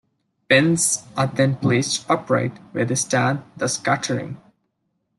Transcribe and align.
Pins 0.49 1.03
are 1.15 1.27
then 1.27 1.57
placed 1.57 2.09
upright 2.09 2.57
where 2.73 2.85
they 2.85 2.95
stand, 2.95 3.43
thus 3.55 3.75
scattering. 3.75 4.41